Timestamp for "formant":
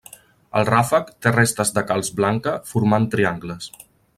2.73-3.07